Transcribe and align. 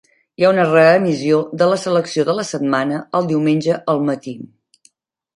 Hi 0.41 0.45
ha 0.45 0.49
una 0.51 0.63
re-emissió 0.67 1.41
de 1.61 1.67
la 1.71 1.77
"selecció 1.81 2.25
de 2.29 2.33
la 2.37 2.45
setmana" 2.51 2.97
el 3.19 3.27
diumenge 3.33 3.77
al 3.93 4.01
matí. 4.09 4.33